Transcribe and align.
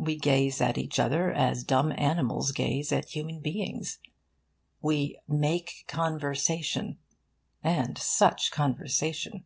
We 0.00 0.16
gaze 0.16 0.62
at 0.62 0.78
each 0.78 0.98
other 0.98 1.30
as 1.30 1.62
dumb 1.62 1.92
animals 1.92 2.52
gaze 2.52 2.90
at 2.90 3.10
human 3.14 3.40
beings. 3.40 3.98
We 4.80 5.20
'make 5.28 5.84
conversation' 5.86 6.96
and 7.62 7.98
such 7.98 8.50
conversation! 8.50 9.44